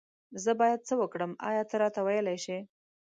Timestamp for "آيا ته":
1.49-1.75